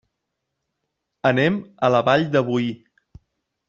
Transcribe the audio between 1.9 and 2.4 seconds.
la Vall